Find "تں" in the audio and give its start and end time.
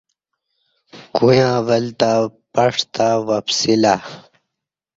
1.99-2.17, 2.93-3.11